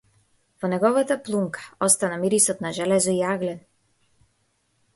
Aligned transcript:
Во 0.61 0.69
неговата 0.71 1.17
плунка 1.27 1.67
остана 1.89 2.19
мирисот 2.25 2.65
на 2.67 2.73
железо 2.81 3.15
и 3.19 3.21
јаглен. 3.21 3.63